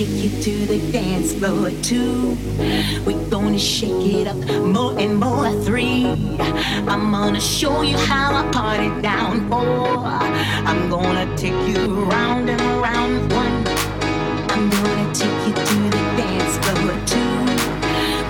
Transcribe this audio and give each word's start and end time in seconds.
Take 0.00 0.24
you 0.24 0.30
to 0.42 0.66
the 0.66 0.92
dance 0.92 1.34
floor. 1.34 1.70
Two, 1.82 2.34
we're 3.04 3.28
gonna 3.28 3.58
shake 3.58 4.06
it 4.14 4.26
up 4.26 4.38
more 4.64 4.98
and 4.98 5.14
more. 5.20 5.52
Three, 5.62 6.06
I'm 6.88 7.12
gonna 7.12 7.38
show 7.38 7.82
you 7.82 7.98
how 7.98 8.28
I 8.40 8.50
party 8.50 8.88
down. 9.02 9.46
Four, 9.50 9.98
I'm 10.70 10.88
gonna 10.88 11.26
take 11.36 11.60
you 11.68 12.04
round 12.14 12.48
and 12.48 12.62
around. 12.62 13.30
One, 13.30 13.56
I'm 14.54 14.70
gonna 14.70 15.08
take 15.12 15.40
you 15.46 15.52
to 15.68 15.78
the 15.96 16.04
dance 16.20 16.54
floor. 16.62 16.96
Two, 17.12 17.34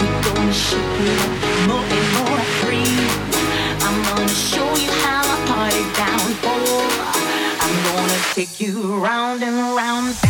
we're 0.01 0.23
gonna 0.27 0.53
shake 0.53 0.97
it 1.07 1.19
up 1.27 1.33
more 1.69 1.87
and 1.99 2.09
more. 2.19 2.41
Three, 2.63 2.99
I'm 3.87 3.99
gonna 4.11 4.39
show 4.51 4.69
you 4.85 4.91
how 5.05 5.23
I 5.35 5.39
party 5.53 5.85
down. 6.03 6.27
Four, 6.43 6.83
I'm 7.65 7.77
gonna 7.89 8.21
take 8.35 8.59
you 8.59 8.75
round 9.07 9.45
and 9.45 9.55
around. 9.55 10.30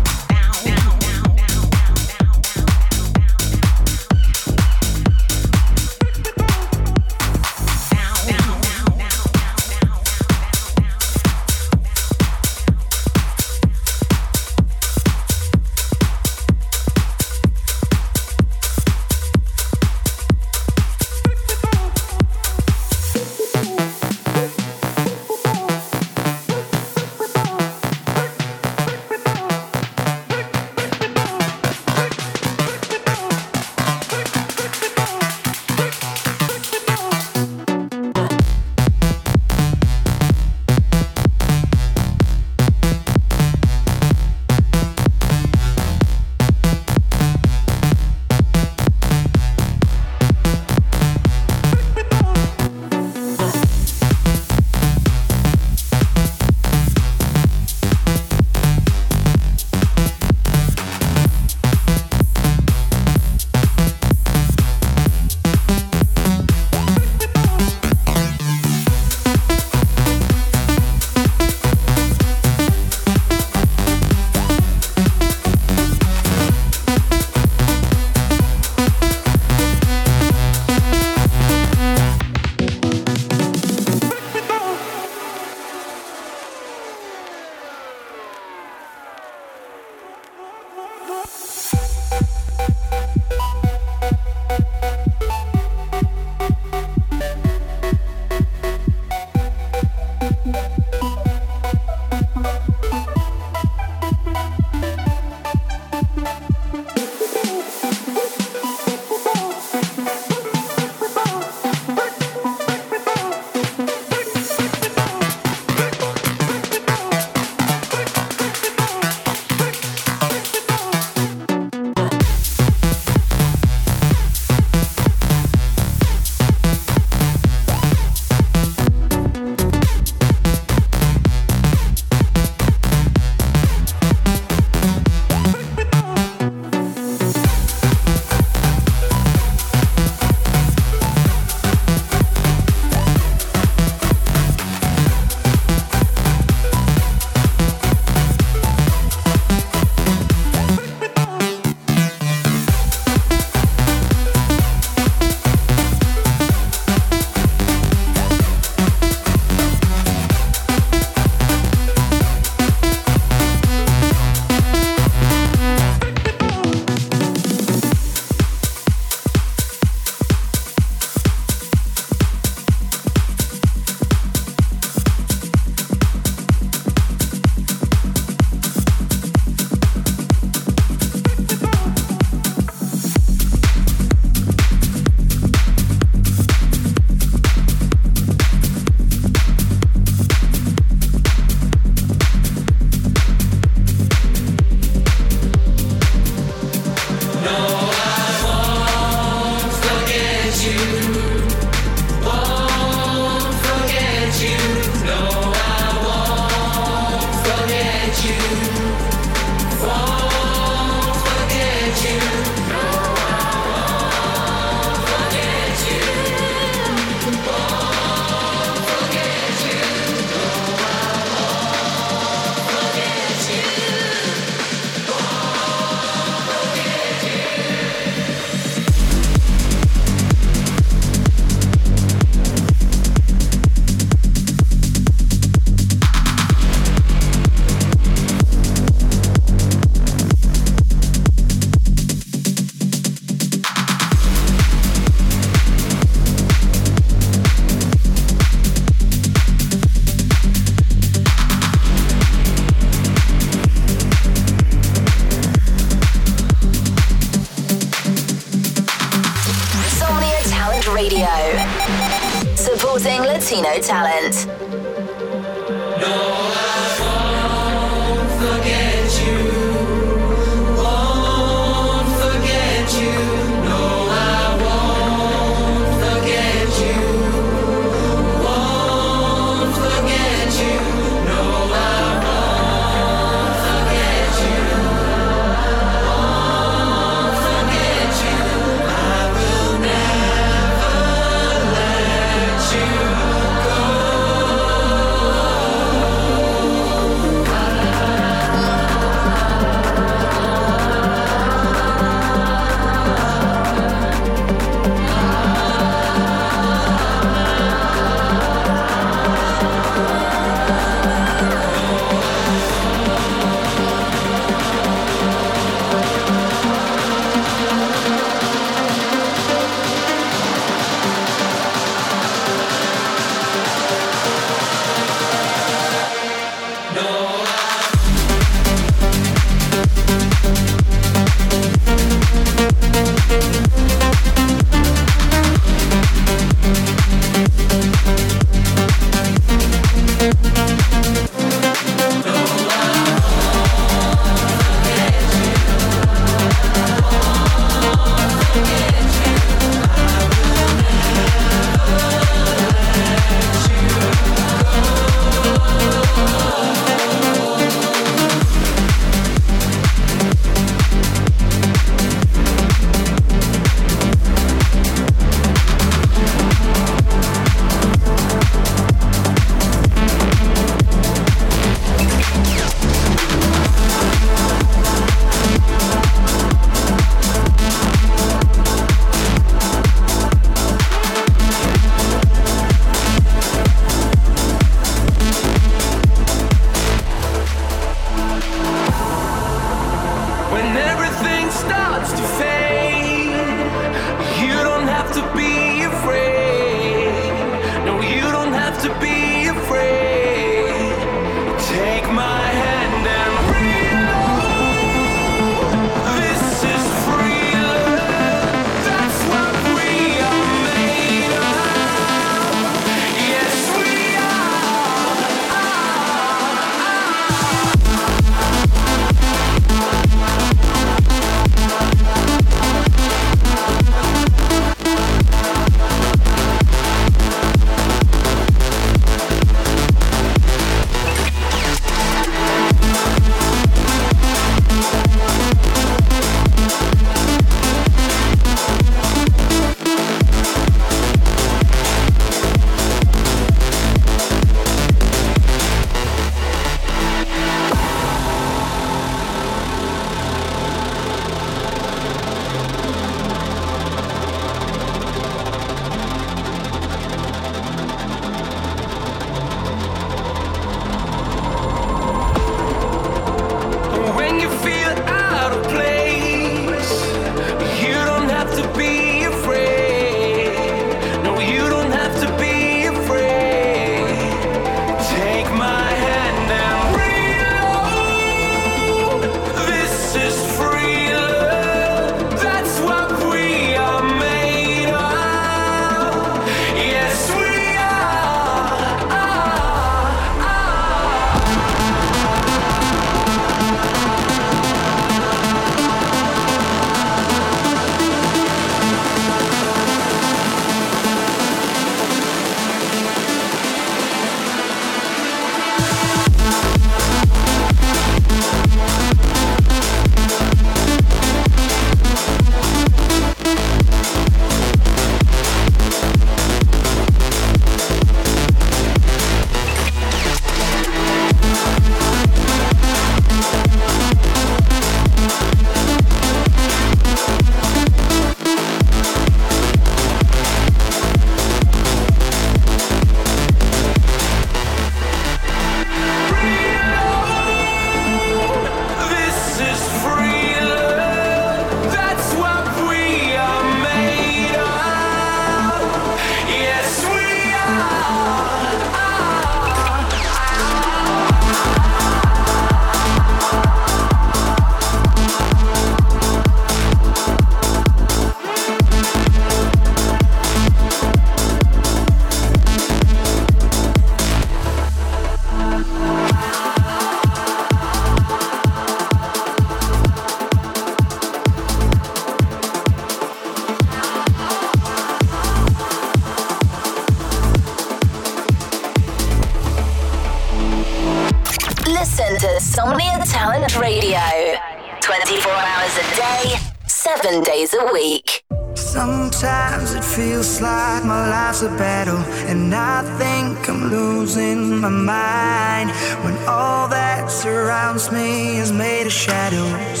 When 596.28 596.38
all 596.46 596.86
that 596.88 597.30
surrounds 597.30 598.12
me 598.12 598.58
is 598.58 598.70
made 598.70 599.06
of 599.06 599.12
shadows. 599.12 600.00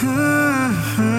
Mm-hmm. 0.00 1.14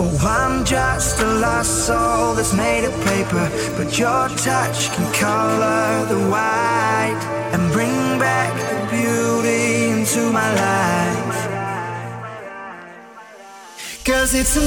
Oh, 0.00 0.18
I'm 0.40 0.64
just 0.64 1.20
a 1.20 1.26
lost 1.44 1.84
soul 1.86 2.32
that's 2.34 2.54
made 2.54 2.84
of 2.86 2.94
paper, 3.04 3.50
but 3.76 3.98
your 3.98 4.28
touch 4.48 4.78
can 4.94 5.06
color 5.12 6.06
the 6.12 6.20
white 6.32 7.22
and 7.52 7.62
bring 7.72 8.18
back 8.18 8.52
the 8.70 8.78
beauty 8.96 9.90
into 9.94 10.22
my 10.32 10.48
life. 10.64 11.40
Cause 14.06 14.32
it's 14.34 14.56
a 14.56 14.66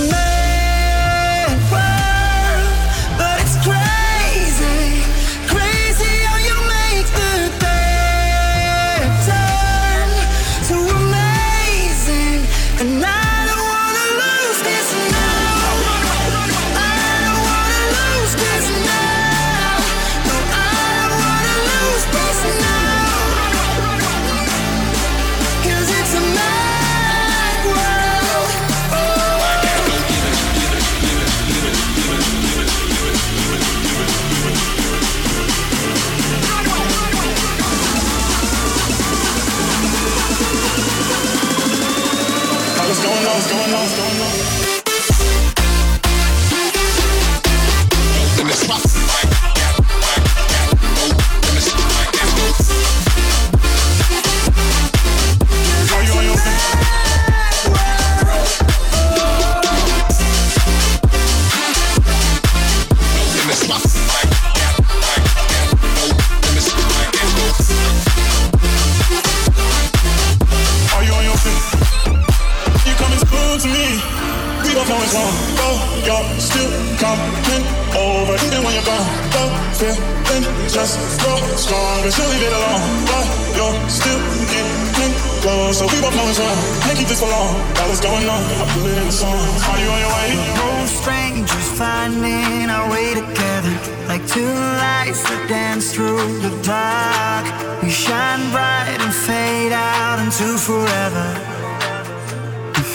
close. 85.70 85.80
So 85.80 85.96
we 85.96 86.02
both 86.02 86.16
know 86.16 86.28
it's. 86.30 86.40
Can't 86.84 86.98
keep 86.98 87.08
this 87.08 87.20
for 87.20 87.30
long. 87.30 87.54
Got 87.76 87.88
what's 87.90 88.02
going 88.02 88.28
on. 88.28 88.44
I 88.44 88.66
put 88.74 88.90
it 88.90 88.98
in 88.98 89.06
the 89.06 89.12
song. 89.12 89.38
Are 89.38 89.80
you 89.80 89.90
on 89.90 90.00
your 90.00 90.14
way? 90.18 90.30
Both 90.58 90.90
strangers 91.02 91.68
finding 91.78 92.70
our 92.70 92.90
way 92.90 93.14
together 93.14 93.74
Like 94.08 94.26
two 94.28 94.54
lights 94.84 95.22
that 95.30 95.46
dance 95.48 95.94
through 95.94 96.18
the 96.42 96.52
dark 96.64 97.46
We 97.84 97.90
shine 97.90 98.44
bright 98.52 98.98
and 99.00 99.14
fade 99.14 99.72
out 99.72 100.20
into 100.20 100.58
forever 100.58 101.28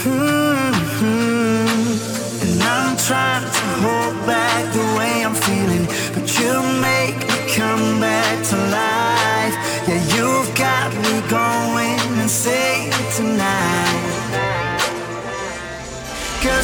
Mhm. 0.05 1.87
And 2.45 2.63
I'm 2.63 2.97
trying 3.09 3.45
to 3.59 3.65
hold 3.83 4.17
back 4.27 4.63
the 4.73 4.87
way 4.99 5.25
I'm 5.25 5.35
feeling 5.35 5.87
But 6.15 6.27
you 6.39 6.53
make 6.91 7.19
me 7.29 7.39
come 7.57 8.01
back 8.01 8.37
to 8.51 8.57
life 8.81 9.55
Yeah, 9.89 10.01
you've 10.15 10.51
got 10.55 10.93
me 11.03 11.15
going 11.29 11.84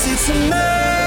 It's 0.03 0.31
a 0.31 0.35
mad 0.49 1.00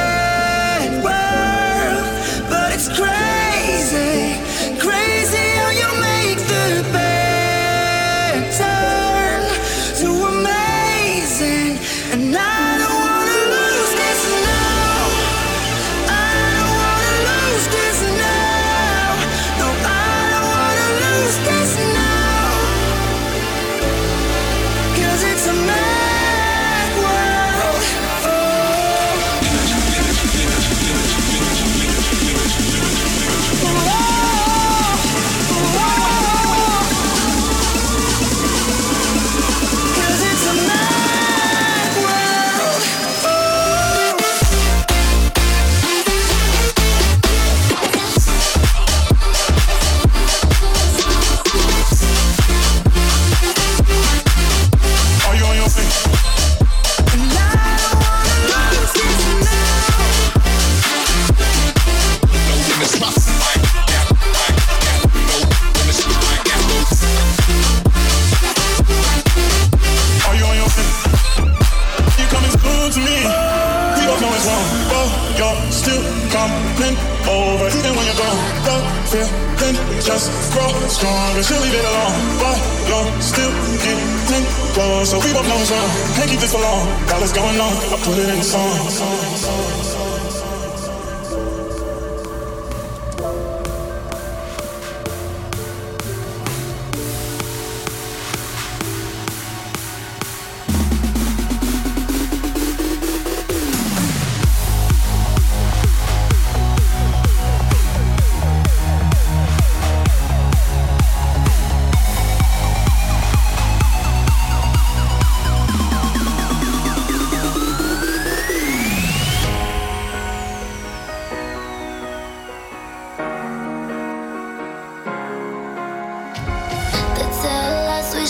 still 75.83 76.03
coming 76.31 76.95
over. 77.27 77.67
Even 77.67 77.91
when 77.95 78.05
you're 78.07 78.21
gone, 78.23 78.39
the 78.63 78.75
feeling 79.11 79.75
just 79.99 80.31
grow 80.51 80.71
stronger. 80.87 81.43
She'll 81.43 81.59
leave 81.59 81.75
it 81.75 81.83
alone. 81.83 82.19
But 82.39 82.57
you're 82.87 83.09
still 83.19 83.51
getting 83.83 84.47
close. 84.73 85.11
So 85.11 85.19
we 85.19 85.33
both 85.35 85.47
know 85.47 85.59
it's 85.59 85.71
wrong. 85.71 85.89
Can't 86.15 86.29
keep 86.29 86.39
this 86.39 86.51
for 86.51 86.61
long. 86.61 86.87
Got 87.07 87.19
what's 87.19 87.33
going 87.33 87.59
on. 87.59 87.73
I 87.91 87.97
put 87.99 88.17
it 88.17 88.29
in 88.29 88.39
the 88.39 88.47
song. 88.47 90.02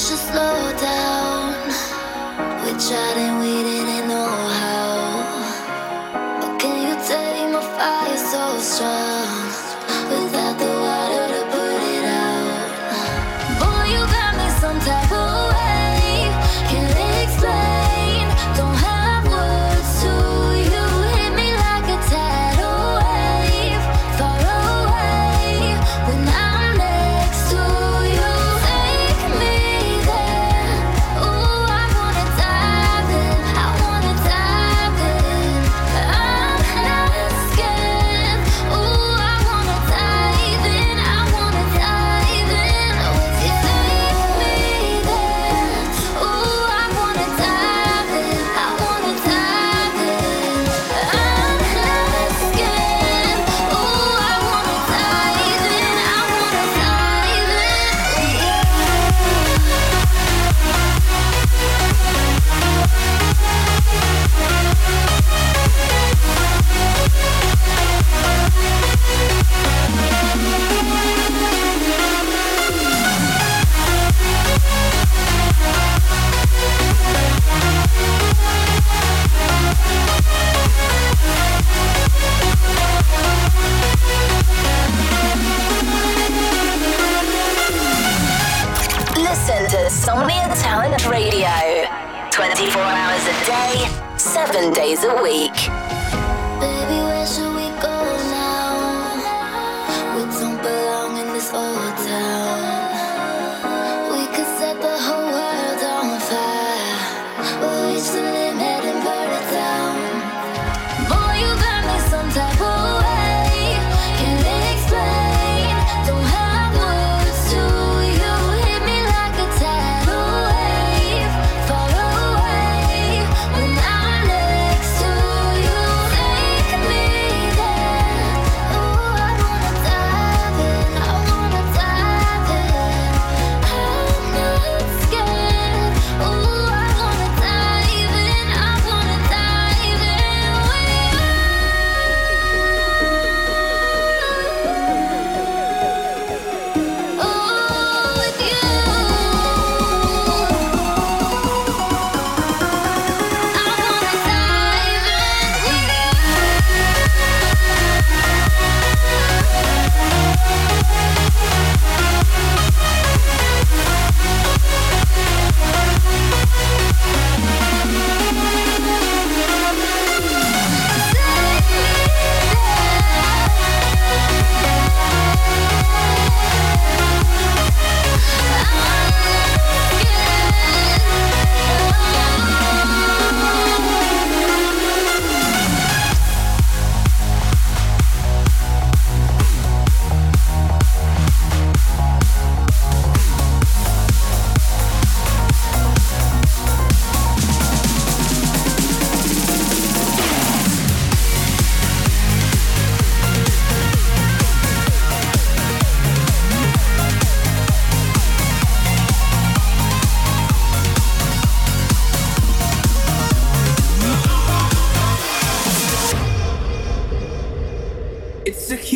should 0.03 0.17
slow 0.17 0.73
down. 0.81 1.53
We 2.65 2.71
tried 2.71 3.17
and 3.17 3.39
we 3.39 3.63
didn't. 3.63 3.92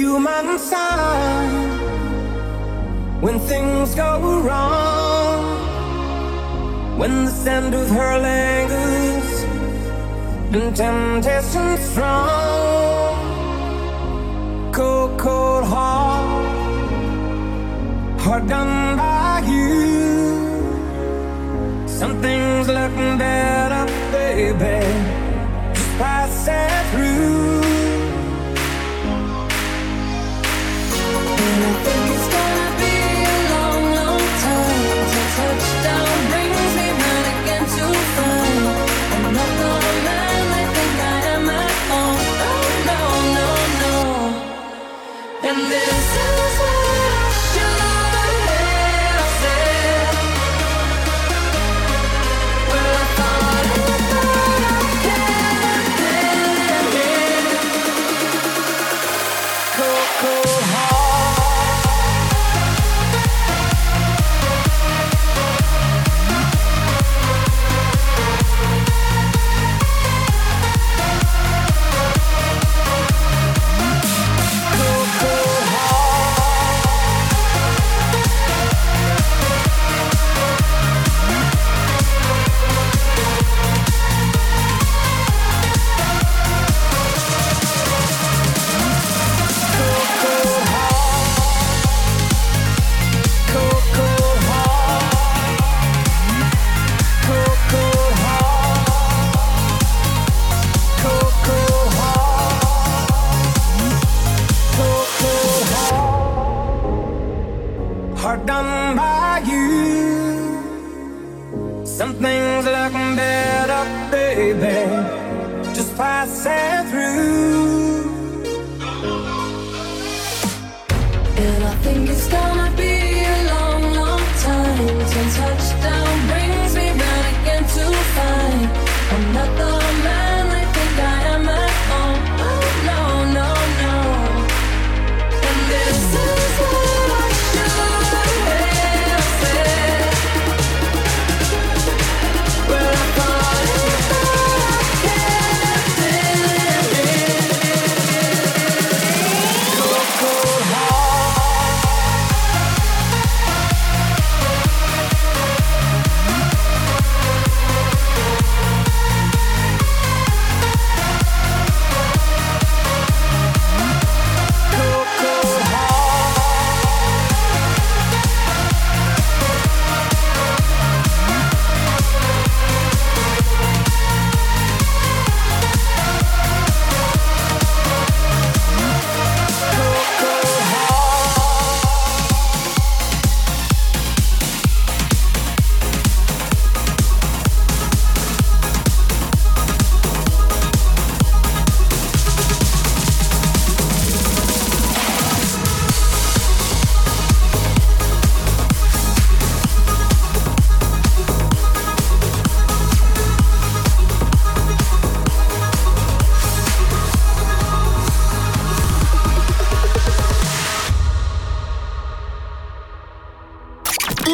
human 0.07 0.57
side 0.57 1.79
when 3.23 3.37
things 3.51 3.93
go 3.95 4.11
wrong, 4.47 5.41
when 6.99 7.13
the 7.25 7.31
sand 7.43 7.73
of 7.81 7.87
her 7.97 8.13
lingers 8.27 9.29
and 10.55 10.75
temptation 10.81 11.69
strong, 11.89 13.15
cold, 14.77 15.11
cold 15.25 15.65
heart, 15.73 16.47
hard 18.25 18.43
done 18.47 18.97
by 19.01 19.43
you. 19.51 19.75
Something's 21.99 22.67
looking 22.77 23.13
better, 23.23 23.83
baby. 24.15 24.77
I. 25.99 26.86
this 45.69 46.36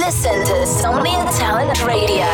Listen 0.06 0.44
to 0.44 0.66
Somnia 0.66 1.24
Talent 1.38 1.82
Radio 1.86 2.28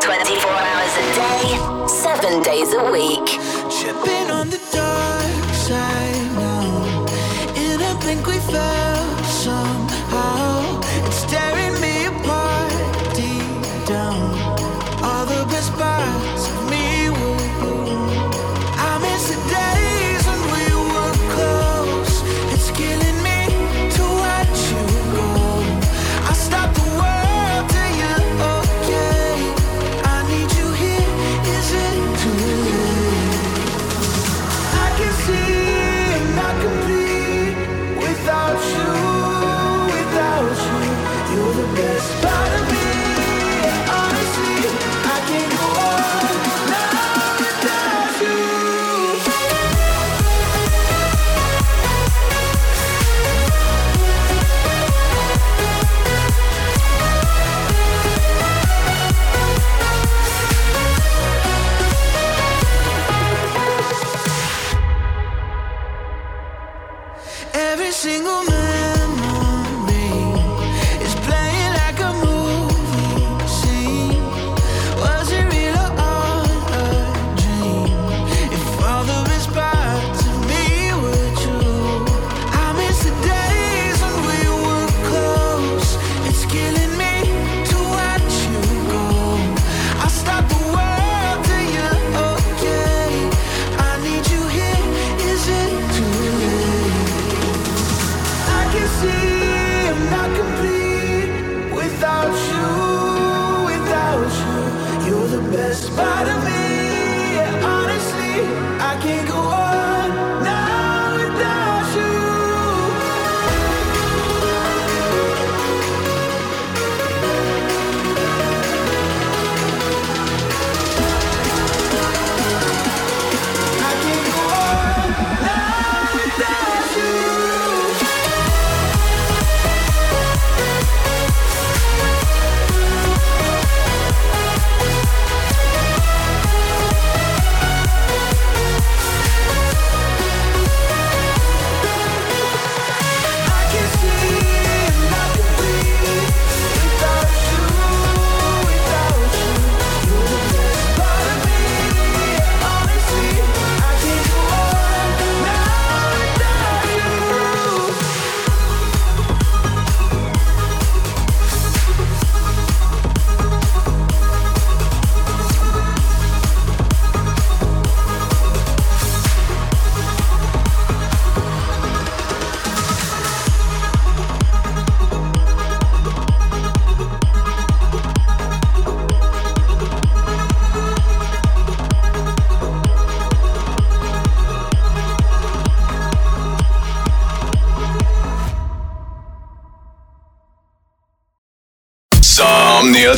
24 0.00 0.50
hours 0.50 0.94
a 0.96 1.06
day, 1.14 1.86
7 1.86 2.42
days 2.42 2.72
a 2.72 2.90
week. 2.90 3.28
On 4.30 4.48
the 4.48 4.58
dark 4.72 5.54
side 5.54 6.32
now, 6.36 7.06
and 7.54 7.82
I 7.82 7.94
think 8.00 8.26
we 8.26 8.38
found. 8.38 8.85